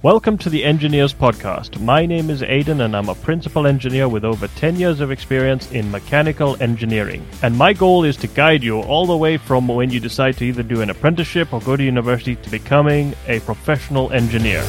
Welcome 0.00 0.38
to 0.38 0.48
the 0.48 0.62
Engineers 0.62 1.12
Podcast. 1.12 1.80
My 1.80 2.06
name 2.06 2.30
is 2.30 2.44
Aidan 2.44 2.82
and 2.82 2.96
I'm 2.96 3.08
a 3.08 3.16
principal 3.16 3.66
engineer 3.66 4.08
with 4.08 4.24
over 4.24 4.46
10 4.46 4.76
years 4.76 5.00
of 5.00 5.10
experience 5.10 5.72
in 5.72 5.90
mechanical 5.90 6.56
engineering. 6.62 7.26
And 7.42 7.58
my 7.58 7.72
goal 7.72 8.04
is 8.04 8.16
to 8.18 8.28
guide 8.28 8.62
you 8.62 8.78
all 8.78 9.06
the 9.06 9.16
way 9.16 9.38
from 9.38 9.66
when 9.66 9.90
you 9.90 9.98
decide 9.98 10.36
to 10.36 10.44
either 10.44 10.62
do 10.62 10.82
an 10.82 10.90
apprenticeship 10.90 11.52
or 11.52 11.60
go 11.62 11.76
to 11.76 11.82
university 11.82 12.36
to 12.36 12.48
becoming 12.48 13.12
a 13.26 13.40
professional 13.40 14.12
engineer. 14.12 14.62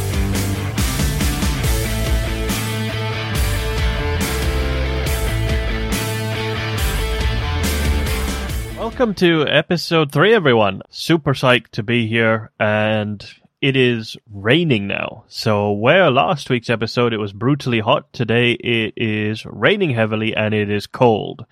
Welcome 8.79 9.13
to 9.13 9.47
episode 9.47 10.11
three, 10.11 10.33
everyone. 10.33 10.81
Super 10.89 11.35
psyched 11.35 11.69
to 11.73 11.83
be 11.83 12.07
here, 12.07 12.51
and 12.59 13.23
it 13.61 13.75
is 13.75 14.15
raining 14.31 14.87
now. 14.87 15.25
So, 15.27 15.71
where 15.71 16.09
last 16.09 16.49
week's 16.49 16.69
episode 16.69 17.13
it 17.13 17.17
was 17.17 17.33
brutally 17.33 17.79
hot, 17.79 18.11
today 18.13 18.53
it 18.53 18.93
is 18.95 19.45
raining 19.45 19.91
heavily 19.91 20.35
and 20.35 20.53
it 20.53 20.69
is 20.69 20.87
cold. 20.87 21.45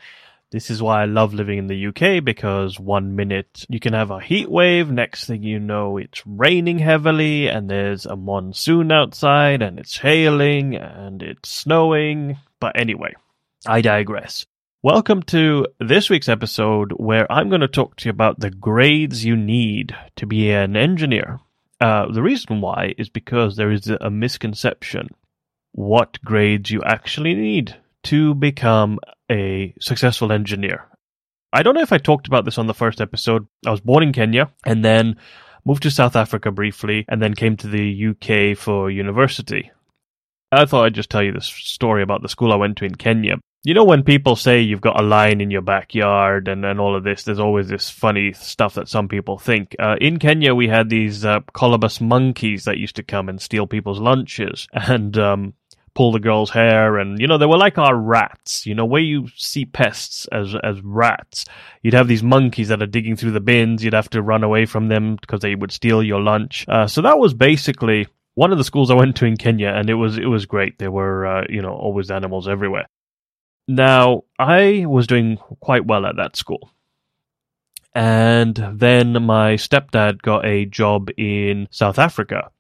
This 0.50 0.70
is 0.70 0.82
why 0.82 1.02
I 1.02 1.06
love 1.06 1.34
living 1.34 1.58
in 1.58 1.68
the 1.68 1.88
UK 1.88 2.24
because 2.24 2.80
one 2.80 3.18
minute 3.18 3.66
you 3.68 3.82
can 3.82 3.92
have 3.92 4.12
a 4.12 4.22
heat 4.22 4.50
wave, 4.50 4.90
next 4.90 5.26
thing 5.26 5.44
you 5.44 5.60
know 5.60 5.98
it's 5.98 6.26
raining 6.26 6.80
heavily 6.80 7.50
and 7.50 7.70
there's 7.70 8.06
a 8.06 8.16
monsoon 8.16 8.90
outside 8.90 9.62
and 9.62 9.78
it's 9.78 9.98
hailing 9.98 10.76
and 10.76 11.22
it's 11.22 11.50
snowing. 11.50 12.38
But 12.62 12.80
anyway, 12.80 13.16
I 13.66 13.82
digress. 13.82 14.46
Welcome 14.82 15.24
to 15.24 15.68
this 15.82 16.10
week's 16.10 16.30
episode 16.30 16.94
where 16.94 17.30
I'm 17.30 17.50
going 17.50 17.62
to 17.62 17.68
talk 17.68 17.98
to 17.98 18.06
you 18.06 18.12
about 18.12 18.40
the 18.40 18.52
grades 18.52 19.26
you 19.26 19.36
need 19.36 19.94
to 20.16 20.26
be 20.26 20.52
an 20.52 20.78
engineer. 20.78 21.42
Uh, 21.80 22.12
the 22.12 22.24
reason 22.24 22.62
why 22.62 22.96
is 22.98 23.10
because 23.10 23.56
there 23.56 23.72
is 23.72 23.88
a 23.88 24.10
misconception 24.10 25.10
what 25.74 26.20
grades 26.24 26.72
you 26.72 26.82
actually 26.84 27.36
need 27.36 27.76
to 28.04 28.34
become 28.34 29.00
a 29.30 29.74
successful 29.80 30.32
engineer. 30.32 30.86
I 31.54 31.62
don't 31.62 31.76
know 31.76 31.82
if 31.82 31.94
I 31.94 31.98
talked 31.98 32.28
about 32.28 32.46
this 32.46 32.58
on 32.58 32.68
the 32.68 32.74
first 32.74 33.00
episode. 33.00 33.48
I 33.66 33.72
was 33.72 33.82
born 33.82 34.04
in 34.04 34.12
Kenya 34.12 34.52
and 34.66 34.84
then 34.84 35.18
moved 35.66 35.84
to 35.84 35.92
South 35.92 36.16
Africa 36.16 36.52
briefly 36.52 37.06
and 37.08 37.22
then 37.22 37.36
came 37.36 37.58
to 37.58 37.68
the 37.68 38.08
UK 38.08 38.58
for 38.58 38.90
university. 38.90 39.72
I 40.52 40.66
thought 40.66 40.86
I'd 40.86 40.96
just 40.96 41.10
tell 41.10 41.22
you 41.22 41.34
this 41.34 41.46
story 41.46 42.02
about 42.02 42.22
the 42.22 42.30
school 42.30 42.54
I 42.54 42.56
went 42.56 42.78
to 42.78 42.86
in 42.86 42.96
Kenya. 42.96 43.36
You 43.64 43.74
know, 43.74 43.84
when 43.84 44.04
people 44.04 44.36
say 44.36 44.62
you've 44.62 44.82
got 44.82 45.00
a 45.00 45.04
lion 45.04 45.42
in 45.42 45.52
your 45.52 45.62
backyard 45.62 46.48
and, 46.48 46.64
and 46.64 46.80
all 46.80 46.96
of 46.96 47.04
this, 47.04 47.24
there's 47.24 47.40
always 47.40 47.68
this 47.68 47.90
funny 47.90 48.32
stuff 48.34 48.76
that 48.76 48.88
some 48.88 49.08
people 49.08 49.38
think. 49.38 49.76
Uh, 49.80 49.96
in 50.00 50.20
Kenya, 50.20 50.56
we 50.56 50.68
had 50.68 50.90
these 50.90 51.26
uh, 51.26 51.42
colobus 51.54 52.00
monkeys 52.00 52.66
that 52.66 52.78
used 52.78 52.96
to 52.96 53.04
come 53.04 53.28
and 53.28 53.42
steal 53.42 53.68
people's 53.68 54.00
lunches 54.00 54.68
and 54.74 55.18
um, 55.18 55.54
pull 55.96 56.12
the 56.12 56.20
girls' 56.20 56.52
hair. 56.52 56.98
And, 56.98 57.20
you 57.20 57.28
know, 57.28 57.38
they 57.38 57.48
were 57.48 57.58
like 57.58 57.78
our 57.78 57.96
rats. 57.96 58.66
You 58.66 58.76
know, 58.76 58.86
where 58.86 59.02
you 59.02 59.28
see 59.36 59.66
pests 59.66 60.28
as, 60.32 60.56
as 60.64 60.80
rats, 60.82 61.46
you'd 61.82 61.96
have 61.96 62.08
these 62.08 62.24
monkeys 62.24 62.70
that 62.70 62.82
are 62.82 62.88
digging 62.88 63.16
through 63.16 63.32
the 63.32 63.42
bins. 63.42 63.84
You'd 63.84 63.94
have 63.94 64.10
to 64.12 64.22
run 64.22 64.44
away 64.44 64.66
from 64.66 64.88
them 64.88 65.18
because 65.20 65.42
they 65.42 65.56
would 65.56 65.72
steal 65.72 66.04
your 66.04 66.22
lunch. 66.22 66.66
Uh, 66.70 66.88
so 66.88 67.02
that 67.02 67.18
was 67.18 67.34
basically 67.34 68.08
one 68.36 68.52
of 68.52 68.60
the 68.60 68.64
schools 68.64 68.92
I 68.92 68.94
went 68.94 69.16
to 69.16 69.26
in 69.26 69.36
Kenya, 69.36 69.70
and 69.70 69.90
it 69.90 69.96
was 69.96 70.20
it 70.20 70.28
was 70.28 70.46
great. 70.46 70.78
There 70.78 70.92
were 70.92 71.26
uh, 71.26 71.44
you 71.50 71.64
know 71.64 71.74
always 71.74 72.12
animals 72.12 72.48
everywhere. 72.48 72.88
Now, 73.68 74.24
I 74.40 74.86
was 74.88 75.08
doing 75.08 75.38
quite 75.60 75.86
well 75.86 76.06
at 76.06 76.16
that 76.16 76.36
school. 76.36 76.72
And 77.94 78.56
then 78.56 79.24
my 79.24 79.56
stepdad 79.56 80.22
got 80.22 80.46
a 80.46 80.66
job 80.66 81.10
in 81.18 81.68
South 81.72 82.00
Africa. 82.00 82.52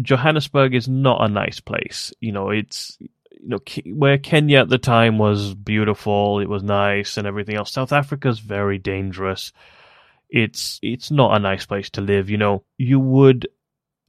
Johannesburg 0.00 0.74
is 0.74 0.88
not 0.88 1.24
a 1.24 1.32
nice 1.32 1.60
place. 1.60 2.12
You 2.20 2.32
know, 2.32 2.50
it's 2.50 2.98
you 3.00 3.48
know 3.48 3.58
where 3.86 4.18
Kenya 4.18 4.60
at 4.60 4.68
the 4.68 4.78
time 4.78 5.18
was 5.18 5.54
beautiful, 5.54 6.40
it 6.40 6.48
was 6.48 6.62
nice 6.62 7.16
and 7.16 7.26
everything 7.26 7.56
else. 7.56 7.72
South 7.72 7.92
Africa's 7.92 8.40
very 8.40 8.78
dangerous. 8.78 9.52
It's 10.28 10.80
it's 10.82 11.10
not 11.10 11.36
a 11.36 11.40
nice 11.40 11.66
place 11.66 11.90
to 11.90 12.00
live. 12.00 12.28
You 12.28 12.38
know, 12.38 12.64
you 12.78 12.98
would 12.98 13.46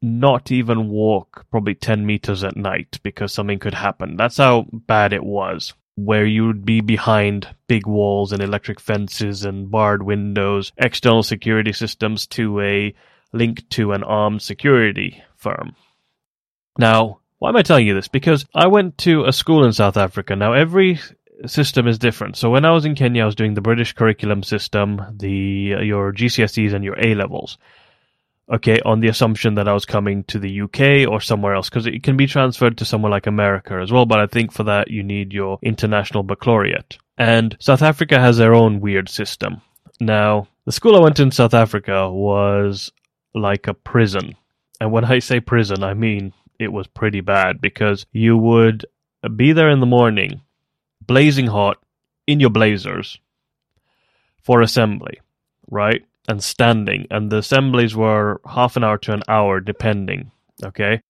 not 0.01 0.51
even 0.51 0.89
walk 0.89 1.45
probably 1.51 1.75
10 1.75 2.05
meters 2.05 2.43
at 2.43 2.57
night 2.57 2.99
because 3.03 3.31
something 3.31 3.59
could 3.59 3.73
happen. 3.73 4.17
That's 4.17 4.37
how 4.37 4.65
bad 4.71 5.13
it 5.13 5.23
was 5.23 5.73
where 5.95 6.25
you 6.25 6.47
would 6.47 6.65
be 6.65 6.81
behind 6.81 7.47
big 7.67 7.85
walls 7.85 8.31
and 8.31 8.41
electric 8.41 8.79
fences 8.79 9.45
and 9.45 9.69
barred 9.69 10.03
windows, 10.03 10.71
external 10.77 11.23
security 11.23 11.73
systems 11.73 12.25
to 12.27 12.59
a 12.61 12.93
link 13.31 13.67
to 13.69 13.91
an 13.91 14.03
armed 14.03 14.41
security 14.41 15.23
firm. 15.35 15.75
Now, 16.77 17.19
why 17.39 17.49
am 17.49 17.57
I 17.57 17.61
telling 17.61 17.85
you 17.85 17.93
this? 17.93 18.07
Because 18.07 18.45
I 18.55 18.67
went 18.67 18.97
to 18.99 19.25
a 19.25 19.33
school 19.33 19.65
in 19.65 19.73
South 19.73 19.97
Africa. 19.97 20.35
Now, 20.35 20.53
every 20.53 20.99
system 21.45 21.87
is 21.87 21.99
different. 21.99 22.37
So 22.37 22.49
when 22.49 22.65
I 22.65 22.71
was 22.71 22.85
in 22.85 22.95
Kenya, 22.95 23.23
I 23.23 23.25
was 23.25 23.35
doing 23.35 23.53
the 23.53 23.61
British 23.61 23.93
curriculum 23.93 24.43
system, 24.43 25.01
the 25.17 25.29
your 25.83 26.13
GCSEs 26.13 26.73
and 26.73 26.83
your 26.83 26.97
A 26.99 27.15
levels 27.15 27.57
okay, 28.51 28.79
on 28.85 28.99
the 28.99 29.07
assumption 29.07 29.55
that 29.55 29.67
I 29.67 29.73
was 29.73 29.85
coming 29.85 30.23
to 30.25 30.39
the 30.39 30.61
UK 30.61 31.09
or 31.09 31.21
somewhere 31.21 31.55
else, 31.55 31.69
because 31.69 31.85
it 31.85 32.03
can 32.03 32.17
be 32.17 32.27
transferred 32.27 32.77
to 32.77 32.85
somewhere 32.85 33.11
like 33.11 33.27
America 33.27 33.79
as 33.81 33.91
well. 33.91 34.05
But 34.05 34.19
I 34.19 34.27
think 34.27 34.51
for 34.51 34.63
that, 34.63 34.89
you 34.89 35.03
need 35.03 35.33
your 35.33 35.59
international 35.61 36.23
baccalaureate. 36.23 36.97
And 37.17 37.55
South 37.59 37.81
Africa 37.81 38.19
has 38.19 38.37
their 38.37 38.53
own 38.53 38.79
weird 38.79 39.09
system. 39.09 39.61
Now, 39.99 40.47
the 40.65 40.71
school 40.71 40.95
I 40.95 40.99
went 40.99 41.17
to 41.17 41.23
in 41.23 41.31
South 41.31 41.53
Africa 41.53 42.09
was 42.11 42.91
like 43.33 43.67
a 43.67 43.73
prison. 43.73 44.35
And 44.79 44.91
when 44.91 45.05
I 45.05 45.19
say 45.19 45.39
prison, 45.39 45.83
I 45.83 45.93
mean 45.93 46.33
it 46.59 46.71
was 46.71 46.87
pretty 46.87 47.21
bad 47.21 47.61
because 47.61 48.05
you 48.11 48.37
would 48.37 48.85
be 49.35 49.53
there 49.53 49.69
in 49.69 49.79
the 49.79 49.85
morning, 49.85 50.41
blazing 51.01 51.47
hot, 51.47 51.77
in 52.27 52.39
your 52.39 52.49
blazers 52.49 53.19
for 54.41 54.61
assembly, 54.61 55.19
right? 55.69 56.05
And 56.27 56.43
standing, 56.43 57.07
and 57.11 57.31
the 57.31 57.37
assemblies 57.37 57.95
were 57.95 58.41
half 58.45 58.75
an 58.77 58.83
hour 58.83 58.97
to 58.99 59.13
an 59.13 59.23
hour, 59.27 59.59
depending. 59.59 60.31
Okay, 60.63 61.01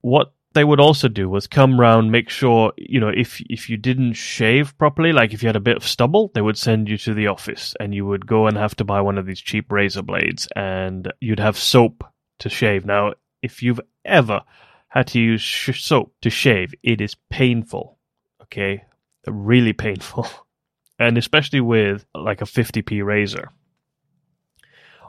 what 0.00 0.32
they 0.54 0.64
would 0.64 0.80
also 0.80 1.08
do 1.08 1.28
was 1.28 1.46
come 1.46 1.78
round, 1.78 2.12
make 2.12 2.28
sure 2.30 2.72
you 2.76 3.00
know 3.00 3.08
if 3.08 3.40
if 3.50 3.68
you 3.68 3.76
didn't 3.76 4.14
shave 4.14 4.76
properly, 4.78 5.12
like 5.12 5.32
if 5.32 5.42
you 5.42 5.48
had 5.48 5.56
a 5.56 5.60
bit 5.60 5.76
of 5.76 5.86
stubble, 5.86 6.30
they 6.34 6.40
would 6.40 6.58
send 6.58 6.88
you 6.88 6.96
to 6.98 7.14
the 7.14 7.26
office, 7.26 7.74
and 7.80 7.94
you 7.94 8.06
would 8.06 8.26
go 8.26 8.46
and 8.46 8.56
have 8.56 8.74
to 8.76 8.84
buy 8.84 9.00
one 9.00 9.18
of 9.18 9.26
these 9.26 9.40
cheap 9.40 9.70
razor 9.70 10.02
blades, 10.02 10.48
and 10.54 11.12
you'd 11.20 11.40
have 11.40 11.58
soap 11.58 12.04
to 12.38 12.48
shave. 12.48 12.84
Now, 12.84 13.14
if 13.42 13.62
you've 13.62 13.80
ever 14.04 14.42
had 14.88 15.08
to 15.08 15.20
use 15.20 15.42
sh- 15.42 15.82
soap 15.82 16.12
to 16.22 16.30
shave, 16.30 16.72
it 16.82 17.00
is 17.00 17.16
painful. 17.30 17.98
Okay, 18.42 18.84
really 19.26 19.72
painful, 19.72 20.28
and 20.98 21.18
especially 21.18 21.60
with 21.60 22.06
like 22.14 22.42
a 22.42 22.46
50p 22.46 23.04
razor. 23.04 23.50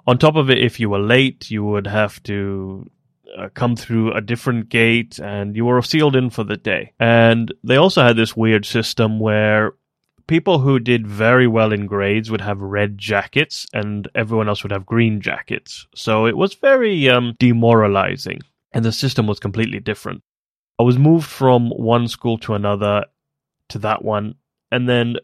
On 0.08 0.18
top 0.18 0.36
of 0.36 0.50
it, 0.50 0.60
if 0.60 0.80
you 0.80 0.90
were 0.90 1.00
late, 1.00 1.50
you 1.50 1.64
would 1.64 1.88
have 1.88 2.22
to 2.24 2.90
uh, 3.38 3.50
come 3.54 3.76
through 3.76 4.14
a 4.14 4.22
different 4.22 4.70
gate 4.70 5.20
and 5.20 5.56
you 5.56 5.66
were 5.66 5.82
sealed 5.82 6.16
in 6.16 6.30
for 6.30 6.44
the 6.44 6.58
day. 6.58 6.94
And 7.00 7.54
they 7.64 7.76
also 7.76 8.04
had 8.04 8.16
this 8.16 8.36
weird 8.36 8.66
system 8.66 9.20
where 9.20 9.74
people 10.28 10.60
who 10.60 10.80
did 10.80 11.08
very 11.08 11.48
well 11.48 11.72
in 11.72 11.88
grades 11.88 12.30
would 12.30 12.42
have 12.42 12.62
red 12.62 12.98
jackets 12.98 13.66
and 13.74 14.08
everyone 14.16 14.48
else 14.48 14.64
would 14.64 14.72
have 14.72 14.86
green 14.86 15.22
jackets. 15.22 15.88
So 15.96 16.26
it 16.28 16.38
was 16.38 16.54
very 16.54 17.10
um, 17.10 17.36
demoralizing 17.40 18.42
and 18.74 18.86
the 18.86 18.92
system 18.92 19.28
was 19.28 19.40
completely 19.40 19.80
different. 19.80 20.22
I 20.80 20.84
was 20.84 20.98
moved 20.98 21.28
from 21.28 21.70
one 21.70 22.08
school 22.08 22.38
to 22.40 22.54
another 22.54 23.06
to 23.70 23.80
that 23.80 24.04
one 24.04 24.36
and 24.72 24.88
then 24.88 25.16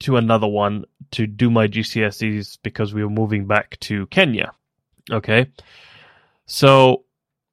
to 0.00 0.16
another 0.16 0.46
one 0.46 0.84
to 1.12 1.26
do 1.26 1.50
my 1.50 1.68
GCSEs 1.68 2.58
because 2.62 2.92
we 2.92 3.02
were 3.02 3.10
moving 3.10 3.46
back 3.46 3.78
to 3.80 4.06
Kenya. 4.06 4.52
Okay. 5.10 5.46
So 6.46 7.04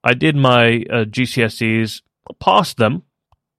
I 0.04 0.14
did 0.14 0.36
my 0.36 0.84
uh, 0.90 1.06
GCSEs, 1.06 2.02
passed 2.40 2.78
them, 2.78 3.03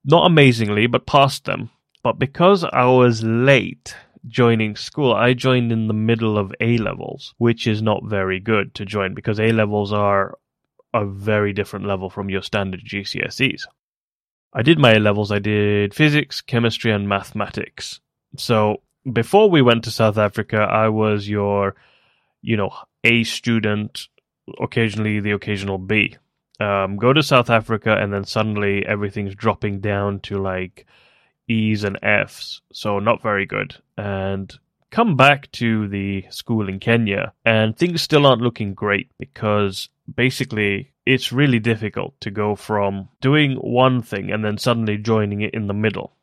not 0.04 0.26
amazingly, 0.26 0.86
but 0.86 1.06
passed 1.06 1.44
them. 1.44 1.70
But 2.02 2.18
because 2.18 2.64
I 2.64 2.84
was 2.84 3.22
late 3.22 3.96
joining 4.26 4.76
school, 4.76 5.14
I 5.14 5.32
joined 5.32 5.72
in 5.72 5.88
the 5.88 5.94
middle 5.94 6.36
of 6.36 6.54
A 6.60 6.76
levels, 6.76 7.34
which 7.38 7.66
is 7.66 7.80
not 7.80 8.04
very 8.04 8.40
good 8.40 8.74
to 8.74 8.84
join 8.84 9.14
because 9.14 9.40
A 9.40 9.52
levels 9.52 9.92
are 9.92 10.36
a 10.92 11.04
very 11.04 11.52
different 11.52 11.86
level 11.86 12.10
from 12.10 12.28
your 12.28 12.42
standard 12.42 12.82
GCSEs. 12.84 13.62
I 14.52 14.62
did 14.62 14.78
my 14.78 14.92
A 14.94 15.00
levels, 15.00 15.32
I 15.32 15.38
did 15.38 15.94
physics, 15.94 16.40
chemistry, 16.40 16.92
and 16.92 17.08
mathematics. 17.08 18.00
So 18.36 18.82
before 19.10 19.50
we 19.50 19.62
went 19.62 19.84
to 19.84 19.90
South 19.90 20.18
Africa, 20.18 20.58
I 20.58 20.88
was 20.88 21.28
your, 21.28 21.74
you 22.42 22.56
know, 22.56 22.70
A 23.04 23.24
student, 23.24 24.08
occasionally 24.60 25.20
the 25.20 25.32
occasional 25.32 25.78
B. 25.78 26.16
Um, 26.60 26.96
go 26.96 27.12
to 27.12 27.22
South 27.22 27.50
Africa, 27.50 27.96
and 27.96 28.12
then 28.12 28.24
suddenly 28.24 28.86
everything's 28.86 29.34
dropping 29.34 29.80
down 29.80 30.20
to 30.20 30.38
like 30.38 30.86
E's 31.48 31.84
and 31.84 31.98
F's. 32.02 32.60
So 32.72 32.98
not 33.00 33.22
very 33.22 33.44
good. 33.44 33.76
And 33.96 34.56
come 34.90 35.16
back 35.16 35.50
to 35.52 35.88
the 35.88 36.24
school 36.30 36.68
in 36.68 36.78
Kenya, 36.78 37.32
and 37.44 37.76
things 37.76 38.02
still 38.02 38.26
aren't 38.26 38.42
looking 38.42 38.74
great 38.74 39.10
because 39.18 39.88
basically 40.12 40.92
it's 41.04 41.32
really 41.32 41.58
difficult 41.58 42.18
to 42.20 42.30
go 42.30 42.54
from 42.54 43.08
doing 43.20 43.56
one 43.56 44.02
thing 44.02 44.30
and 44.30 44.44
then 44.44 44.56
suddenly 44.56 44.96
joining 44.96 45.40
it 45.42 45.52
in 45.52 45.66
the 45.66 45.74
middle. 45.74 46.14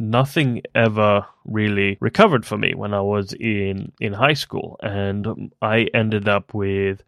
Nothing 0.00 0.62
ever 0.74 1.26
really 1.44 1.98
recovered 2.00 2.46
for 2.46 2.56
me 2.56 2.72
when 2.74 2.94
I 2.94 3.02
was 3.02 3.34
in, 3.34 3.92
in 4.00 4.14
high 4.14 4.32
school, 4.32 4.78
and 4.82 5.52
I 5.60 5.88
ended 5.92 6.26
up 6.26 6.54
with 6.54 7.02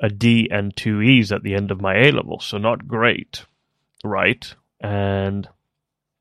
a 0.00 0.08
D 0.08 0.48
and 0.50 0.74
two 0.74 1.02
E's 1.02 1.30
at 1.30 1.42
the 1.42 1.54
end 1.54 1.70
of 1.70 1.82
my 1.82 1.94
A 1.94 2.10
level, 2.10 2.40
so 2.40 2.56
not 2.56 2.88
great, 2.88 3.44
right? 4.02 4.54
And 4.80 5.46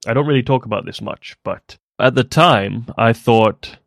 I 0.05 0.13
don't 0.13 0.27
really 0.27 0.43
talk 0.43 0.65
about 0.65 0.85
this 0.85 1.01
much, 1.01 1.37
but 1.43 1.77
at 1.97 2.13
the 2.13 2.25
time 2.25 2.87
I 2.97 3.13
thought, 3.13 3.77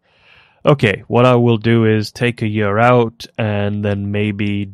okay, 0.64 1.04
what 1.08 1.26
I 1.26 1.34
will 1.34 1.58
do 1.58 1.84
is 1.84 2.10
take 2.10 2.40
a 2.40 2.48
year 2.48 2.78
out 2.78 3.26
and 3.36 3.84
then 3.84 4.10
maybe 4.10 4.72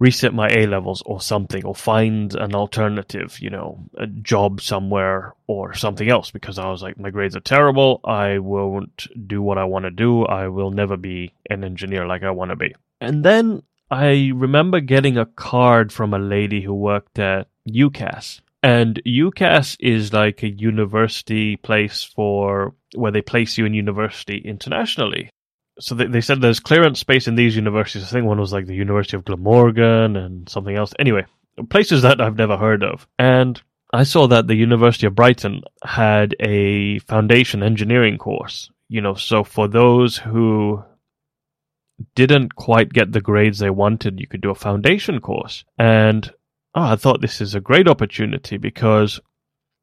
reset 0.00 0.34
my 0.34 0.48
A 0.48 0.66
levels 0.66 1.02
or 1.06 1.20
something, 1.20 1.64
or 1.64 1.74
find 1.74 2.34
an 2.34 2.54
alternative, 2.54 3.38
you 3.38 3.50
know, 3.50 3.78
a 3.96 4.06
job 4.06 4.60
somewhere 4.60 5.34
or 5.46 5.74
something 5.74 6.08
else 6.08 6.30
because 6.30 6.58
I 6.58 6.68
was 6.70 6.82
like, 6.82 6.98
my 6.98 7.10
grades 7.10 7.36
are 7.36 7.40
terrible. 7.40 8.00
I 8.04 8.38
won't 8.38 9.06
do 9.28 9.42
what 9.42 9.58
I 9.58 9.64
want 9.64 9.84
to 9.84 9.90
do. 9.90 10.24
I 10.24 10.48
will 10.48 10.70
never 10.70 10.96
be 10.96 11.34
an 11.48 11.62
engineer 11.62 12.06
like 12.06 12.24
I 12.24 12.30
want 12.30 12.50
to 12.50 12.56
be. 12.56 12.74
And 13.00 13.24
then 13.24 13.62
I 13.90 14.32
remember 14.34 14.80
getting 14.80 15.18
a 15.18 15.26
card 15.26 15.92
from 15.92 16.14
a 16.14 16.18
lady 16.18 16.62
who 16.62 16.74
worked 16.74 17.18
at 17.18 17.48
UCAS. 17.68 18.40
And 18.62 19.00
UCAS 19.06 19.76
is 19.80 20.12
like 20.12 20.42
a 20.42 20.50
university 20.50 21.56
place 21.56 22.04
for 22.04 22.74
where 22.94 23.12
they 23.12 23.22
place 23.22 23.56
you 23.56 23.66
in 23.66 23.74
university 23.74 24.38
internationally 24.38 25.30
so 25.80 25.94
they, 25.94 26.06
they 26.06 26.20
said 26.20 26.40
there's 26.40 26.60
clearance 26.60 27.00
space 27.00 27.26
in 27.26 27.34
these 27.34 27.56
universities. 27.56 28.04
I 28.04 28.06
think 28.06 28.26
one 28.26 28.38
was 28.38 28.52
like 28.52 28.66
the 28.66 28.74
University 28.74 29.16
of 29.16 29.24
Glamorgan 29.24 30.16
and 30.16 30.48
something 30.48 30.76
else. 30.76 30.92
Anyway, 30.98 31.26
places 31.68 32.02
that 32.02 32.20
I've 32.20 32.36
never 32.36 32.56
heard 32.56 32.82
of. 32.84 33.06
And 33.18 33.60
I 33.92 34.04
saw 34.04 34.28
that 34.28 34.46
the 34.46 34.54
University 34.54 35.06
of 35.06 35.14
Brighton 35.14 35.62
had 35.82 36.36
a 36.38 37.00
foundation 37.00 37.62
engineering 37.62 38.18
course. 38.18 38.70
You 38.88 39.00
know, 39.00 39.14
so 39.14 39.44
for 39.44 39.68
those 39.68 40.16
who 40.16 40.84
didn't 42.14 42.54
quite 42.54 42.92
get 42.92 43.12
the 43.12 43.20
grades 43.20 43.58
they 43.58 43.70
wanted, 43.70 44.20
you 44.20 44.26
could 44.26 44.40
do 44.40 44.50
a 44.50 44.54
foundation 44.54 45.20
course. 45.20 45.64
And 45.78 46.30
oh, 46.74 46.82
I 46.82 46.96
thought 46.96 47.20
this 47.20 47.40
is 47.40 47.54
a 47.54 47.60
great 47.60 47.88
opportunity 47.88 48.56
because 48.56 49.20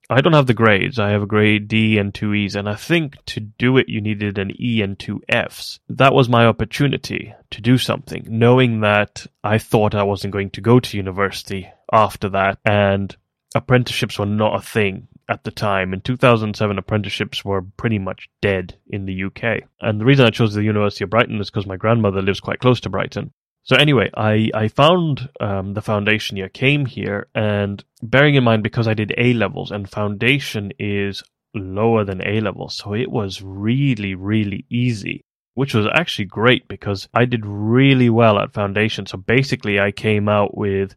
I 0.10 0.22
don't 0.22 0.34
have 0.34 0.48
the 0.48 0.54
grades. 0.54 1.00
I 1.00 1.10
have 1.10 1.24
a 1.24 1.28
grade 1.28 1.68
D 1.68 1.98
and 1.98 2.14
two 2.14 2.34
E's, 2.34 2.56
and 2.56 2.70
I 2.70 2.76
think 2.76 3.24
to 3.26 3.42
do 3.42 3.78
it 3.78 3.90
you 3.90 4.00
needed 4.00 4.38
an 4.38 4.52
E 4.60 4.82
and 4.82 4.98
two 4.98 5.22
F's. 5.28 5.80
That 5.90 6.14
was 6.14 6.30
my 6.30 6.46
opportunity 6.46 7.34
to 7.52 7.62
do 7.62 7.78
something, 7.78 8.26
knowing 8.30 8.82
that 8.82 9.26
I 9.44 9.58
thought 9.58 9.96
I 9.96 10.04
wasn't 10.04 10.34
going 10.34 10.52
to 10.52 10.62
go 10.62 10.80
to 10.80 10.98
university 10.98 11.70
after 11.92 12.30
that, 12.30 12.60
and 12.64 13.16
apprenticeships 13.54 14.18
were 14.18 14.26
not 14.26 14.56
a 14.56 14.62
thing 14.62 15.10
at 15.30 15.44
the 15.44 15.52
time. 15.52 15.94
In 15.94 16.02
2007, 16.02 16.78
apprenticeships 16.78 17.44
were 17.44 17.62
pretty 17.62 18.00
much 18.00 18.30
dead 18.42 18.78
in 18.88 19.06
the 19.06 19.24
UK. 19.26 19.64
And 19.82 20.00
the 20.00 20.06
reason 20.06 20.26
I 20.26 20.30
chose 20.30 20.54
the 20.54 20.64
University 20.64 21.04
of 21.04 21.10
Brighton 21.10 21.40
is 21.42 21.50
because 21.50 21.68
my 21.68 21.76
grandmother 21.76 22.22
lives 22.22 22.40
quite 22.40 22.60
close 22.60 22.80
to 22.82 22.90
Brighton. 22.90 23.34
So 23.68 23.76
anyway, 23.76 24.10
I 24.16 24.50
I 24.54 24.70
found 24.70 25.28
um, 25.42 25.74
the 25.74 25.82
foundation 25.82 26.38
year, 26.38 26.48
came 26.48 26.86
here, 26.86 27.28
and 27.36 27.84
bearing 28.02 28.36
in 28.36 28.46
mind 28.46 28.64
because 28.64 28.88
I 28.88 28.94
did 28.94 29.14
A 29.18 29.34
levels 29.34 29.72
and 29.72 29.90
foundation 29.90 30.72
is 30.80 31.22
lower 31.54 32.06
than 32.06 32.26
A 32.26 32.40
levels, 32.40 32.78
so 32.78 32.94
it 32.94 33.12
was 33.12 33.42
really 33.42 34.16
really 34.16 34.66
easy, 34.70 35.26
which 35.56 35.74
was 35.74 35.86
actually 35.94 36.26
great 36.26 36.70
because 36.70 37.10
I 37.14 37.26
did 37.26 37.46
really 37.46 38.10
well 38.10 38.40
at 38.40 38.54
foundation. 38.54 39.06
So 39.06 39.18
basically, 39.18 39.82
I 39.82 39.92
came 39.92 40.30
out 40.30 40.56
with 40.58 40.96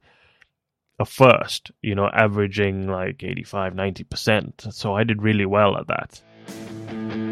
a 1.01 1.05
first, 1.05 1.73
you 1.83 1.97
know, 1.97 2.09
averaging 2.13 2.87
like 2.87 3.25
85, 3.25 3.73
90%. 3.73 4.73
So 4.73 4.95
I 4.95 5.03
did 5.03 5.23
really 5.23 5.47
well 5.47 5.77
at 5.77 5.89
that. 5.89 7.30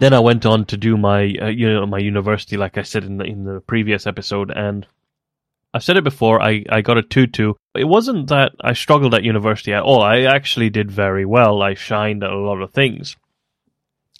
Then 0.00 0.14
I 0.14 0.20
went 0.20 0.46
on 0.46 0.64
to 0.66 0.76
do 0.76 0.96
my 0.96 1.34
uh, 1.40 1.46
you 1.46 1.72
know 1.72 1.86
my 1.86 1.98
university, 1.98 2.56
like 2.56 2.78
I 2.78 2.82
said 2.82 3.04
in 3.04 3.18
the 3.18 3.24
in 3.24 3.44
the 3.44 3.60
previous 3.60 4.06
episode, 4.06 4.50
and 4.50 4.86
I've 5.72 5.84
said 5.84 5.98
it 5.98 6.04
before. 6.04 6.42
I 6.42 6.64
I 6.68 6.80
got 6.80 6.98
a 6.98 7.02
two 7.02 7.26
two. 7.26 7.56
It 7.76 7.84
wasn't 7.84 8.28
that 8.28 8.52
I 8.60 8.72
struggled 8.72 9.14
at 9.14 9.22
university 9.22 9.72
at 9.72 9.82
all. 9.82 10.02
I 10.02 10.22
actually 10.22 10.70
did 10.70 10.90
very 10.90 11.24
well. 11.24 11.62
I 11.62 11.74
shined 11.74 12.24
at 12.24 12.32
a 12.32 12.38
lot 12.38 12.62
of 12.62 12.72
things, 12.72 13.16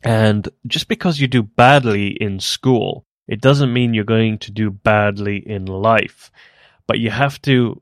and 0.04 0.46
just 0.66 0.86
because 0.86 1.18
you 1.18 1.26
do 1.26 1.42
badly 1.42 2.08
in 2.08 2.40
school, 2.40 3.04
it 3.26 3.40
doesn't 3.40 3.72
mean 3.72 3.94
you're 3.94 4.04
going 4.04 4.38
to 4.40 4.50
do 4.52 4.70
badly 4.70 5.38
in 5.38 5.64
life. 5.64 6.30
But 6.86 6.98
you 6.98 7.10
have 7.10 7.40
to 7.42 7.80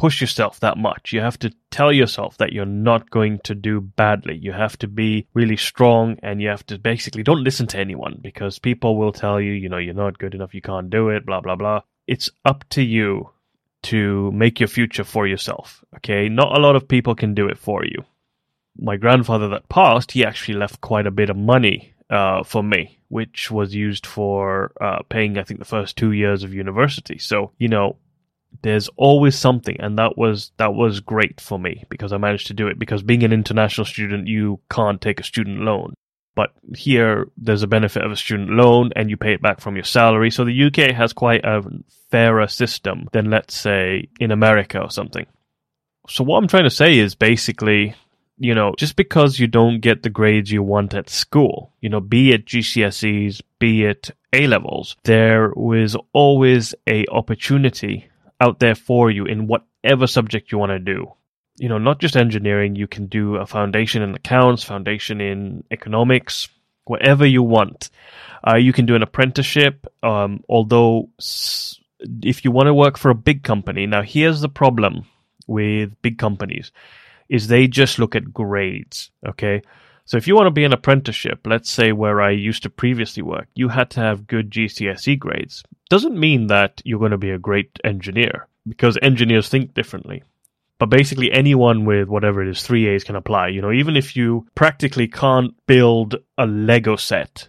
push 0.00 0.22
yourself 0.22 0.58
that 0.60 0.78
much. 0.78 1.12
You 1.12 1.20
have 1.20 1.38
to 1.40 1.52
tell 1.70 1.92
yourself 1.92 2.38
that 2.38 2.54
you're 2.54 2.64
not 2.64 3.10
going 3.10 3.38
to 3.40 3.54
do 3.54 3.82
badly. 3.82 4.34
You 4.34 4.52
have 4.52 4.78
to 4.78 4.88
be 4.88 5.26
really 5.34 5.58
strong 5.58 6.18
and 6.22 6.40
you 6.40 6.48
have 6.48 6.64
to 6.68 6.78
basically 6.78 7.22
don't 7.22 7.44
listen 7.44 7.66
to 7.66 7.78
anyone 7.78 8.18
because 8.22 8.58
people 8.58 8.96
will 8.96 9.12
tell 9.12 9.38
you, 9.38 9.52
you 9.52 9.68
know, 9.68 9.76
you're 9.76 9.92
not 9.92 10.18
good 10.18 10.34
enough, 10.34 10.54
you 10.54 10.62
can't 10.62 10.88
do 10.88 11.10
it, 11.10 11.26
blah, 11.26 11.42
blah, 11.42 11.54
blah. 11.54 11.82
It's 12.06 12.30
up 12.46 12.64
to 12.70 12.82
you 12.82 13.28
to 13.82 14.32
make 14.32 14.58
your 14.58 14.68
future 14.68 15.04
for 15.04 15.26
yourself. 15.26 15.84
Okay. 15.96 16.30
Not 16.30 16.56
a 16.56 16.62
lot 16.62 16.76
of 16.76 16.88
people 16.88 17.14
can 17.14 17.34
do 17.34 17.48
it 17.48 17.58
for 17.58 17.84
you. 17.84 18.02
My 18.78 18.96
grandfather 18.96 19.48
that 19.48 19.68
passed, 19.68 20.12
he 20.12 20.24
actually 20.24 20.56
left 20.56 20.80
quite 20.80 21.06
a 21.06 21.10
bit 21.10 21.28
of 21.28 21.36
money 21.36 21.92
uh, 22.08 22.42
for 22.42 22.62
me, 22.62 22.98
which 23.08 23.50
was 23.50 23.74
used 23.74 24.06
for 24.06 24.72
uh, 24.80 25.00
paying, 25.10 25.36
I 25.36 25.42
think, 25.42 25.60
the 25.60 25.66
first 25.66 25.98
two 25.98 26.12
years 26.12 26.42
of 26.42 26.54
university. 26.54 27.18
So, 27.18 27.50
you 27.58 27.68
know, 27.68 27.96
there's 28.62 28.88
always 28.96 29.36
something 29.36 29.76
and 29.80 29.98
that 29.98 30.18
was 30.18 30.52
that 30.58 30.74
was 30.74 31.00
great 31.00 31.40
for 31.40 31.58
me 31.58 31.84
because 31.88 32.12
I 32.12 32.18
managed 32.18 32.48
to 32.48 32.54
do 32.54 32.66
it. 32.68 32.78
Because 32.78 33.02
being 33.02 33.22
an 33.22 33.32
international 33.32 33.84
student 33.84 34.28
you 34.28 34.60
can't 34.70 35.00
take 35.00 35.20
a 35.20 35.24
student 35.24 35.60
loan. 35.60 35.94
But 36.34 36.52
here 36.76 37.28
there's 37.36 37.62
a 37.62 37.68
benefit 37.68 38.04
of 38.04 38.12
a 38.12 38.16
student 38.16 38.50
loan 38.50 38.92
and 38.96 39.10
you 39.10 39.16
pay 39.16 39.34
it 39.34 39.42
back 39.42 39.60
from 39.60 39.76
your 39.76 39.84
salary. 39.84 40.30
So 40.30 40.44
the 40.44 40.64
UK 40.64 40.94
has 40.94 41.12
quite 41.12 41.44
a 41.44 41.62
fairer 42.10 42.46
system 42.48 43.08
than 43.12 43.30
let's 43.30 43.54
say 43.54 44.08
in 44.18 44.30
America 44.30 44.80
or 44.80 44.90
something. 44.90 45.26
So 46.08 46.24
what 46.24 46.38
I'm 46.38 46.48
trying 46.48 46.64
to 46.64 46.70
say 46.70 46.98
is 46.98 47.14
basically 47.14 47.94
you 48.40 48.54
know 48.54 48.74
just 48.76 48.96
because 48.96 49.38
you 49.38 49.46
don't 49.46 49.80
get 49.80 50.02
the 50.02 50.10
grades 50.10 50.50
you 50.50 50.62
want 50.62 50.94
at 50.94 51.10
school 51.10 51.72
you 51.80 51.88
know 51.88 52.00
be 52.00 52.32
it 52.32 52.46
GCSEs 52.46 53.42
be 53.58 53.84
it 53.84 54.10
A 54.32 54.46
levels 54.46 54.96
there 55.04 55.52
was 55.54 55.94
always 56.12 56.74
a 56.88 57.04
opportunity 57.08 58.09
out 58.40 58.58
there 58.58 58.74
for 58.74 59.10
you 59.10 59.26
in 59.26 59.46
whatever 59.46 60.06
subject 60.06 60.50
you 60.50 60.58
want 60.58 60.70
to 60.70 60.78
do. 60.78 61.12
You 61.58 61.68
know, 61.68 61.78
not 61.78 62.00
just 62.00 62.16
engineering, 62.16 62.74
you 62.74 62.86
can 62.86 63.06
do 63.06 63.36
a 63.36 63.46
foundation 63.46 64.02
in 64.02 64.14
accounts, 64.14 64.62
foundation 64.64 65.20
in 65.20 65.64
economics, 65.70 66.48
whatever 66.84 67.26
you 67.26 67.42
want. 67.42 67.90
Uh, 68.46 68.56
you 68.56 68.72
can 68.72 68.86
do 68.86 68.94
an 68.94 69.02
apprenticeship, 69.02 69.86
um, 70.02 70.42
although 70.48 71.10
s- 71.18 71.78
if 72.22 72.44
you 72.44 72.50
want 72.50 72.66
to 72.66 72.74
work 72.74 72.96
for 72.96 73.10
a 73.10 73.14
big 73.14 73.42
company, 73.42 73.86
now 73.86 74.00
here's 74.02 74.40
the 74.40 74.48
problem 74.48 75.04
with 75.46 76.00
big 76.00 76.18
companies 76.18 76.72
is 77.28 77.46
they 77.46 77.68
just 77.68 77.98
look 77.98 78.16
at 78.16 78.32
grades, 78.32 79.10
okay? 79.24 79.62
So 80.04 80.16
if 80.16 80.26
you 80.26 80.34
want 80.34 80.48
to 80.48 80.50
be 80.50 80.64
an 80.64 80.72
apprenticeship, 80.72 81.46
let's 81.46 81.70
say 81.70 81.92
where 81.92 82.20
I 82.20 82.30
used 82.30 82.64
to 82.64 82.70
previously 82.70 83.22
work, 83.22 83.46
you 83.54 83.68
had 83.68 83.90
to 83.90 84.00
have 84.00 84.26
good 84.26 84.50
GCSE 84.50 85.16
grades. 85.16 85.62
Doesn't 85.90 86.18
mean 86.18 86.46
that 86.46 86.80
you're 86.84 87.00
going 87.00 87.10
to 87.10 87.18
be 87.18 87.32
a 87.32 87.38
great 87.38 87.78
engineer 87.84 88.46
because 88.66 88.96
engineers 89.02 89.48
think 89.48 89.74
differently. 89.74 90.22
But 90.78 90.86
basically 90.86 91.30
anyone 91.30 91.84
with 91.84 92.08
whatever 92.08 92.42
it 92.42 92.48
is, 92.48 92.58
3As 92.58 93.04
can 93.04 93.16
apply. 93.16 93.48
You 93.48 93.60
know, 93.60 93.72
even 93.72 93.96
if 93.96 94.16
you 94.16 94.46
practically 94.54 95.08
can't 95.08 95.52
build 95.66 96.14
a 96.38 96.46
Lego 96.46 96.96
set, 96.96 97.48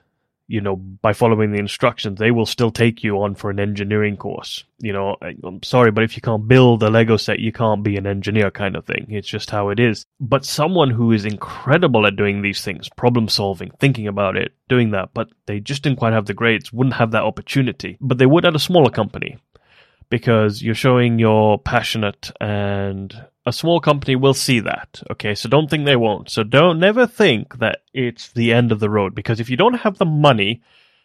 you 0.51 0.59
know, 0.59 0.75
by 0.75 1.13
following 1.13 1.51
the 1.51 1.59
instructions, 1.59 2.19
they 2.19 2.29
will 2.29 2.45
still 2.45 2.71
take 2.71 3.03
you 3.03 3.21
on 3.21 3.35
for 3.35 3.49
an 3.49 3.59
engineering 3.59 4.17
course. 4.17 4.65
You 4.79 4.91
know, 4.91 5.15
I'm 5.21 5.63
sorry, 5.63 5.91
but 5.91 6.03
if 6.03 6.17
you 6.17 6.21
can't 6.21 6.45
build 6.45 6.83
a 6.83 6.89
Lego 6.89 7.15
set, 7.15 7.39
you 7.39 7.53
can't 7.53 7.83
be 7.83 7.95
an 7.95 8.05
engineer 8.05 8.51
kind 8.51 8.75
of 8.75 8.85
thing. 8.85 9.05
It's 9.09 9.29
just 9.29 9.49
how 9.49 9.69
it 9.69 9.79
is. 9.79 10.05
But 10.19 10.43
someone 10.43 10.89
who 10.89 11.13
is 11.13 11.23
incredible 11.23 12.05
at 12.05 12.17
doing 12.17 12.41
these 12.41 12.61
things, 12.61 12.89
problem 12.89 13.29
solving, 13.29 13.71
thinking 13.79 14.07
about 14.07 14.35
it, 14.35 14.53
doing 14.67 14.91
that, 14.91 15.13
but 15.13 15.29
they 15.45 15.61
just 15.61 15.83
didn't 15.83 15.99
quite 15.99 16.13
have 16.13 16.25
the 16.25 16.33
grades, 16.33 16.73
wouldn't 16.73 16.95
have 16.95 17.11
that 17.11 17.23
opportunity. 17.23 17.97
But 18.01 18.17
they 18.17 18.25
would 18.25 18.45
at 18.45 18.55
a 18.55 18.59
smaller 18.59 18.91
company 18.91 19.37
because 20.11 20.61
you're 20.61 20.75
showing 20.75 21.17
you're 21.17 21.57
passionate 21.57 22.31
and 22.39 23.25
a 23.45 23.53
small 23.53 23.79
company 23.79 24.15
will 24.15 24.35
see 24.35 24.59
that. 24.59 25.01
Okay, 25.09 25.33
so 25.33 25.49
don't 25.49 25.69
think 25.69 25.85
they 25.85 25.95
won't. 25.95 26.29
So 26.29 26.43
don't 26.43 26.79
never 26.79 27.07
think 27.07 27.57
that 27.57 27.79
it's 27.93 28.31
the 28.33 28.53
end 28.53 28.71
of 28.71 28.79
the 28.79 28.89
road 28.89 29.15
because 29.15 29.39
if 29.39 29.49
you 29.49 29.57
don't 29.57 29.79
have 29.85 29.97
the 29.97 30.05
money 30.05 30.61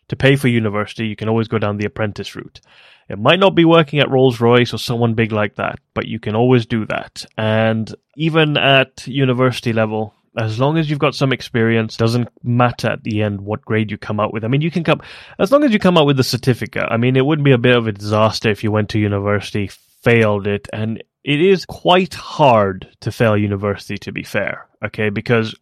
to 0.09 0.17
pay 0.17 0.37
for 0.37 0.49
university, 0.49 1.07
you 1.07 1.17
can 1.17 1.29
always 1.29 1.49
go 1.49 1.59
down 1.59 1.79
the 1.79 1.87
apprentice 1.87 2.35
route. 2.35 2.61
It 3.09 3.19
might 3.19 3.39
not 3.39 3.55
be 3.55 3.65
working 3.65 4.01
at 4.01 4.11
Rolls 4.11 4.41
Royce 4.41 4.75
or 4.75 4.79
someone 4.79 5.15
big 5.15 5.31
like 5.31 5.55
that, 5.55 5.79
but 5.95 6.07
you 6.07 6.19
can 6.19 6.35
always 6.35 6.67
do 6.67 6.85
that. 6.87 7.25
And 7.39 7.95
even 8.17 8.57
at 8.57 9.07
university 9.07 9.73
level, 9.73 10.16
as 10.37 10.59
long 10.59 10.79
as 10.79 10.89
you've 10.89 10.99
got 10.99 11.15
some 11.15 11.33
experience, 11.33 11.97
doesn't 11.97 12.29
matter 12.43 12.89
at 12.89 13.03
the 13.03 13.23
end 13.23 13.41
what 13.41 13.65
grade 13.65 13.91
you 13.91 13.99
come 13.99 14.21
out 14.21 14.33
with. 14.33 14.45
I 14.45 14.49
mean, 14.49 14.61
you 14.61 14.71
can 14.71 14.85
come, 14.85 15.01
as 15.39 15.51
long 15.51 15.65
as 15.65 15.73
you 15.73 15.79
come 15.79 15.97
out 15.97 16.07
with 16.07 16.17
the 16.17 16.25
certificate. 16.25 16.87
I 16.91 16.97
mean, 16.97 17.17
it 17.17 17.25
would 17.25 17.43
be 17.43 17.53
a 17.53 17.59
bit 17.59 17.77
of 17.77 17.87
a 17.87 17.93
disaster 17.93 18.51
if 18.51 18.63
you 18.63 18.71
went 18.71 18.91
to 18.91 18.99
university, 18.99 19.71
failed 20.03 20.47
it, 20.47 20.69
and 20.73 21.03
it 21.25 21.41
is 21.41 21.65
quite 21.65 22.15
hard 22.15 22.89
to 23.01 23.11
fail 23.11 23.37
university, 23.37 23.99
to 23.99 24.13
be 24.13 24.23
fair, 24.23 24.69
okay? 24.85 25.11
Because 25.11 25.55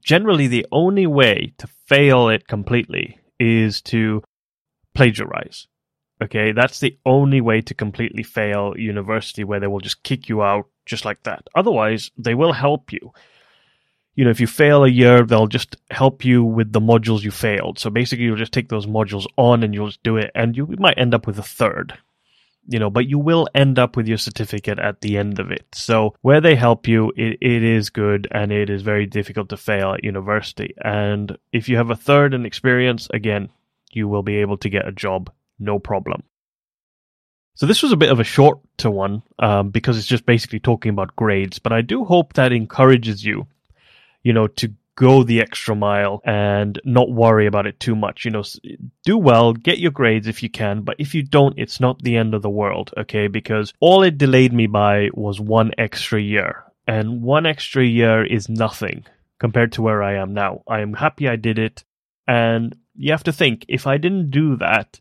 generally 0.00 0.46
the 0.46 0.66
only 0.72 1.06
way 1.06 1.52
to 1.58 1.66
fail 1.86 2.28
it 2.28 2.48
completely 2.48 3.18
is 3.38 3.82
to 3.82 4.22
plagiarize. 4.94 5.66
Okay, 6.22 6.52
that's 6.52 6.80
the 6.80 6.98
only 7.06 7.40
way 7.40 7.62
to 7.62 7.72
completely 7.72 8.22
fail 8.22 8.74
university 8.76 9.42
where 9.42 9.58
they 9.58 9.66
will 9.66 9.80
just 9.80 10.02
kick 10.02 10.28
you 10.28 10.42
out 10.42 10.66
just 10.84 11.06
like 11.06 11.22
that. 11.22 11.48
Otherwise, 11.54 12.10
they 12.18 12.34
will 12.34 12.52
help 12.52 12.92
you. 12.92 13.12
You 14.20 14.26
know, 14.26 14.30
if 14.30 14.40
you 14.40 14.46
fail 14.46 14.84
a 14.84 14.88
year, 14.88 15.24
they'll 15.24 15.46
just 15.46 15.76
help 15.90 16.26
you 16.26 16.44
with 16.44 16.72
the 16.72 16.80
modules 16.80 17.22
you 17.22 17.30
failed. 17.30 17.78
So 17.78 17.88
basically, 17.88 18.26
you'll 18.26 18.36
just 18.36 18.52
take 18.52 18.68
those 18.68 18.86
modules 18.86 19.24
on 19.38 19.62
and 19.62 19.72
you'll 19.72 19.86
just 19.86 20.02
do 20.02 20.18
it, 20.18 20.30
and 20.34 20.54
you 20.54 20.66
might 20.78 20.98
end 20.98 21.14
up 21.14 21.26
with 21.26 21.38
a 21.38 21.42
third. 21.42 21.96
You 22.68 22.78
know, 22.78 22.90
but 22.90 23.06
you 23.06 23.18
will 23.18 23.48
end 23.54 23.78
up 23.78 23.96
with 23.96 24.06
your 24.06 24.18
certificate 24.18 24.78
at 24.78 25.00
the 25.00 25.16
end 25.16 25.38
of 25.38 25.50
it. 25.50 25.64
So 25.72 26.14
where 26.20 26.42
they 26.42 26.54
help 26.54 26.86
you, 26.86 27.14
it, 27.16 27.38
it 27.40 27.62
is 27.62 27.88
good 27.88 28.28
and 28.30 28.52
it 28.52 28.68
is 28.68 28.82
very 28.82 29.06
difficult 29.06 29.48
to 29.48 29.56
fail 29.56 29.94
at 29.94 30.04
university. 30.04 30.74
And 30.84 31.38
if 31.50 31.70
you 31.70 31.78
have 31.78 31.90
a 31.90 31.96
third 31.96 32.34
in 32.34 32.44
experience, 32.44 33.08
again, 33.14 33.48
you 33.90 34.06
will 34.06 34.22
be 34.22 34.36
able 34.36 34.58
to 34.58 34.68
get 34.68 34.86
a 34.86 34.92
job 34.92 35.32
no 35.58 35.78
problem. 35.78 36.22
So 37.54 37.66
this 37.66 37.82
was 37.82 37.92
a 37.92 37.96
bit 37.96 38.12
of 38.12 38.20
a 38.20 38.24
short 38.24 38.58
to 38.78 38.90
one 38.90 39.22
um, 39.38 39.70
because 39.70 39.98
it's 39.98 40.06
just 40.06 40.26
basically 40.26 40.60
talking 40.60 40.90
about 40.90 41.16
grades, 41.16 41.58
but 41.58 41.72
I 41.72 41.80
do 41.80 42.04
hope 42.04 42.34
that 42.34 42.52
encourages 42.52 43.24
you, 43.24 43.46
you 44.22 44.32
know, 44.32 44.46
to 44.46 44.72
go 44.96 45.22
the 45.22 45.40
extra 45.40 45.74
mile 45.74 46.20
and 46.24 46.78
not 46.84 47.10
worry 47.10 47.46
about 47.46 47.66
it 47.66 47.80
too 47.80 47.96
much. 47.96 48.26
You 48.26 48.32
know, 48.32 48.44
do 49.04 49.16
well, 49.16 49.54
get 49.54 49.78
your 49.78 49.92
grades 49.92 50.26
if 50.26 50.42
you 50.42 50.50
can, 50.50 50.82
but 50.82 50.96
if 50.98 51.14
you 51.14 51.22
don't, 51.22 51.58
it's 51.58 51.80
not 51.80 52.02
the 52.02 52.16
end 52.16 52.34
of 52.34 52.42
the 52.42 52.50
world, 52.50 52.92
okay? 52.98 53.26
Because 53.26 53.72
all 53.80 54.02
it 54.02 54.18
delayed 54.18 54.52
me 54.52 54.66
by 54.66 55.08
was 55.14 55.40
one 55.40 55.72
extra 55.78 56.20
year, 56.20 56.64
and 56.86 57.22
one 57.22 57.46
extra 57.46 57.84
year 57.84 58.24
is 58.24 58.48
nothing 58.48 59.04
compared 59.38 59.72
to 59.72 59.82
where 59.82 60.02
I 60.02 60.16
am 60.16 60.34
now. 60.34 60.62
I 60.68 60.80
am 60.80 60.92
happy 60.92 61.28
I 61.28 61.36
did 61.36 61.58
it, 61.58 61.82
and 62.28 62.76
you 62.94 63.12
have 63.12 63.24
to 63.24 63.32
think 63.32 63.64
if 63.68 63.86
I 63.86 63.96
didn't 63.96 64.30
do 64.30 64.56
that, 64.56 65.00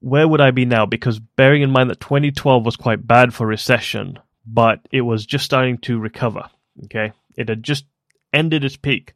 where 0.00 0.26
would 0.26 0.40
I 0.40 0.52
be 0.52 0.64
now? 0.64 0.86
Because 0.86 1.18
bearing 1.18 1.60
in 1.60 1.70
mind 1.70 1.90
that 1.90 2.00
2012 2.00 2.64
was 2.64 2.76
quite 2.76 3.06
bad 3.06 3.34
for 3.34 3.46
recession, 3.46 4.18
but 4.46 4.80
it 4.90 5.02
was 5.02 5.26
just 5.26 5.44
starting 5.44 5.76
to 5.78 5.98
recover. 5.98 6.48
Okay, 6.84 7.12
it 7.36 7.50
had 7.50 7.62
just 7.62 7.84
ended 8.32 8.64
its 8.64 8.76
peak. 8.76 9.14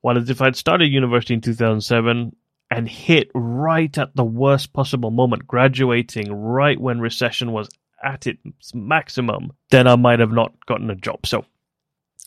While 0.00 0.16
if 0.16 0.42
I'd 0.42 0.56
started 0.56 0.86
university 0.86 1.34
in 1.34 1.40
2007 1.40 2.34
and 2.70 2.88
hit 2.88 3.30
right 3.34 3.96
at 3.98 4.14
the 4.14 4.24
worst 4.24 4.72
possible 4.72 5.10
moment, 5.10 5.46
graduating 5.46 6.32
right 6.32 6.80
when 6.80 7.00
recession 7.00 7.52
was 7.52 7.68
at 8.02 8.26
its 8.26 8.74
maximum, 8.74 9.52
then 9.70 9.86
I 9.86 9.96
might 9.96 10.20
have 10.20 10.32
not 10.32 10.54
gotten 10.66 10.90
a 10.90 10.94
job. 10.94 11.26
So, 11.26 11.44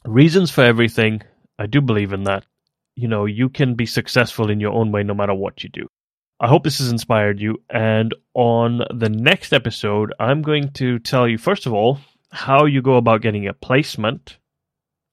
reasons 0.05 0.51
for 0.51 0.63
everything. 0.63 1.21
I 1.57 1.67
do 1.67 1.81
believe 1.81 2.13
in 2.13 2.23
that. 2.23 2.45
You 2.95 3.07
know, 3.07 3.25
you 3.25 3.49
can 3.49 3.75
be 3.75 3.85
successful 3.85 4.49
in 4.49 4.59
your 4.59 4.73
own 4.73 4.91
way 4.91 5.03
no 5.03 5.13
matter 5.13 5.33
what 5.33 5.63
you 5.63 5.69
do. 5.69 5.87
I 6.39 6.47
hope 6.47 6.63
this 6.63 6.79
has 6.79 6.91
inspired 6.91 7.39
you. 7.39 7.61
And 7.69 8.15
on 8.33 8.81
the 8.93 9.09
next 9.09 9.51
episode, 9.51 10.13
I'm 10.19 10.41
going 10.41 10.71
to 10.73 10.99
tell 10.99 11.27
you, 11.27 11.37
first 11.37 11.65
of 11.65 11.73
all, 11.73 11.99
how 12.31 12.65
you 12.65 12.81
go 12.81 12.95
about 12.95 13.21
getting 13.21 13.47
a 13.47 13.53
placement. 13.53 14.37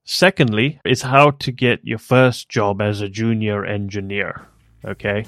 Secondly, 0.08 0.80
is 0.84 1.02
how 1.02 1.32
to 1.32 1.50
get 1.50 1.80
your 1.84 1.98
first 1.98 2.48
job 2.48 2.80
as 2.80 3.00
a 3.00 3.08
junior 3.08 3.64
engineer. 3.66 4.46
Okay. 4.84 5.26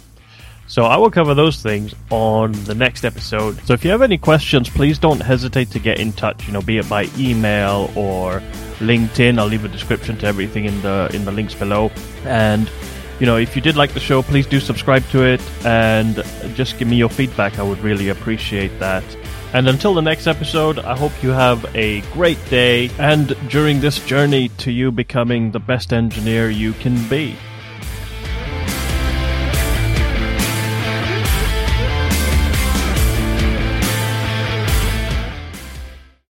So 0.68 0.84
I 0.84 0.96
will 0.98 1.10
cover 1.10 1.34
those 1.34 1.60
things 1.60 1.94
on 2.10 2.52
the 2.52 2.74
next 2.74 3.04
episode. 3.04 3.58
So 3.66 3.72
if 3.72 3.84
you 3.84 3.90
have 3.90 4.02
any 4.02 4.18
questions, 4.18 4.68
please 4.68 4.98
don't 4.98 5.18
hesitate 5.18 5.72
to 5.72 5.80
get 5.80 5.98
in 5.98 6.12
touch, 6.12 6.46
you 6.46 6.52
know, 6.52 6.62
be 6.62 6.78
it 6.78 6.88
by 6.88 7.08
email 7.18 7.90
or 7.96 8.40
LinkedIn. 8.78 9.38
I'll 9.38 9.46
leave 9.46 9.64
a 9.64 9.68
description 9.68 10.16
to 10.18 10.26
everything 10.26 10.66
in 10.66 10.80
the 10.82 11.10
in 11.12 11.24
the 11.24 11.32
links 11.32 11.54
below. 11.54 11.90
And 12.24 12.70
you 13.18 13.26
know, 13.26 13.36
if 13.36 13.56
you 13.56 13.62
did 13.62 13.74
like 13.74 13.94
the 13.94 14.00
show, 14.00 14.22
please 14.22 14.46
do 14.46 14.60
subscribe 14.60 15.04
to 15.08 15.24
it 15.24 15.40
and 15.64 16.22
just 16.54 16.78
give 16.78 16.86
me 16.86 16.96
your 16.96 17.08
feedback. 17.08 17.58
I 17.58 17.64
would 17.64 17.80
really 17.80 18.10
appreciate 18.10 18.78
that. 18.78 19.02
And 19.54 19.66
until 19.68 19.94
the 19.94 20.02
next 20.02 20.26
episode, 20.26 20.78
I 20.78 20.96
hope 20.96 21.22
you 21.22 21.30
have 21.30 21.64
a 21.74 22.02
great 22.12 22.38
day 22.50 22.90
and 22.98 23.34
during 23.48 23.80
this 23.80 24.04
journey 24.04 24.50
to 24.58 24.70
you 24.70 24.92
becoming 24.92 25.50
the 25.50 25.58
best 25.58 25.92
engineer 25.92 26.50
you 26.50 26.74
can 26.74 27.08
be. 27.08 27.36